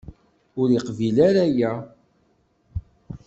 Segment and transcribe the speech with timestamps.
[0.61, 1.73] Ur iqebbel ara aya.